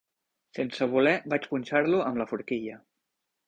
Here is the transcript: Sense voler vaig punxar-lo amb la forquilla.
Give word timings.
Sense 0.59 0.87
voler 0.93 1.13
vaig 1.35 1.47
punxar-lo 1.53 2.03
amb 2.09 2.21
la 2.23 2.29
forquilla. 2.35 2.83